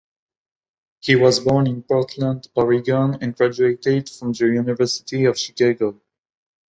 [1.01, 6.01] He was born in Portland, Oregon and graduated from the University of Chicago.